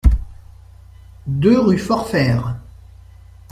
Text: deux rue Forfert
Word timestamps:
deux 1.27 1.59
rue 1.61 1.77
Forfert 1.77 2.55